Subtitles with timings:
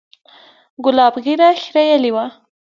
[0.83, 2.25] ګلاب ږيره خرييلې وه.